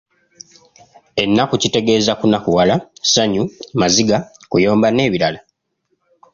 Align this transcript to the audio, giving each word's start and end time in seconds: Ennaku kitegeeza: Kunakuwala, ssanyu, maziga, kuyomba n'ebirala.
Ennaku 1.23 1.53
kitegeeza: 1.61 2.13
Kunakuwala, 2.19 2.75
ssanyu, 3.07 3.43
maziga, 3.79 4.17
kuyomba 4.51 4.87
n'ebirala. 4.91 5.39